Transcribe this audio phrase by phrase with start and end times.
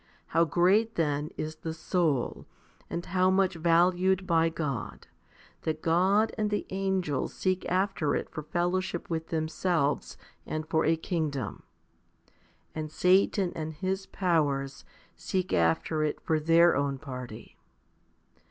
[0.29, 2.47] How great then is the soul,
[2.89, 5.05] and how much valued by God,
[5.61, 10.95] that God and the angels seek after it for fellowship with themselves and for a
[10.95, 11.61] kingdom!
[12.73, 14.85] And Satan and his powers
[15.15, 17.59] seek after it for their own party.